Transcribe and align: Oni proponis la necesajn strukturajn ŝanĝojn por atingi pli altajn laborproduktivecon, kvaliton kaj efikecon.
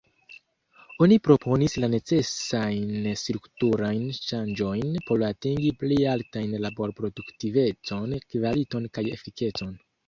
Oni 1.05 1.17
proponis 1.27 1.75
la 1.83 1.89
necesajn 1.95 3.11
strukturajn 3.25 4.09
ŝanĝojn 4.21 4.97
por 5.11 5.29
atingi 5.31 5.73
pli 5.85 6.01
altajn 6.17 6.59
laborproduktivecon, 6.67 8.21
kvaliton 8.35 8.95
kaj 8.99 9.11
efikecon. 9.19 9.75